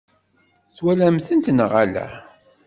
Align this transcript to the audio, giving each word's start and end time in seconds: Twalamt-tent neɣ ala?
Twalamt-tent 0.75 1.53
neɣ 1.57 1.71
ala? 1.83 2.05